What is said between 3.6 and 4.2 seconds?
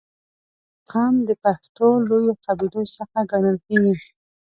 کېږي.